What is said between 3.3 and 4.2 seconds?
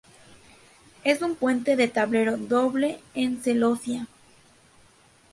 celosía.